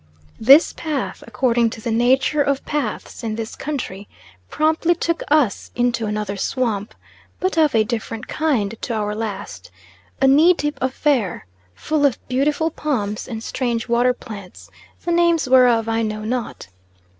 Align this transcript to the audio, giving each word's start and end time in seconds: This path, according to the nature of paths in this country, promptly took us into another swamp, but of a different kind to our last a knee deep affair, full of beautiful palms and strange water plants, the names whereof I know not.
This 0.39 0.73
path, 0.73 1.23
according 1.27 1.69
to 1.69 1.79
the 1.79 1.91
nature 1.91 2.41
of 2.41 2.65
paths 2.65 3.23
in 3.23 3.35
this 3.35 3.55
country, 3.55 4.09
promptly 4.49 4.95
took 4.95 5.21
us 5.27 5.69
into 5.75 6.07
another 6.07 6.37
swamp, 6.37 6.95
but 7.39 7.55
of 7.55 7.75
a 7.75 7.83
different 7.83 8.27
kind 8.27 8.73
to 8.81 8.95
our 8.95 9.13
last 9.13 9.69
a 10.19 10.25
knee 10.25 10.55
deep 10.55 10.79
affair, 10.81 11.45
full 11.75 12.03
of 12.03 12.17
beautiful 12.27 12.71
palms 12.71 13.27
and 13.27 13.43
strange 13.43 13.87
water 13.87 14.15
plants, 14.15 14.71
the 15.05 15.11
names 15.11 15.47
whereof 15.47 15.87
I 15.87 16.01
know 16.01 16.23
not. 16.25 16.69